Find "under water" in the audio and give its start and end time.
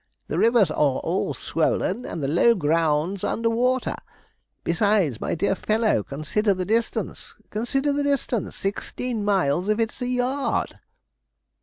3.23-3.95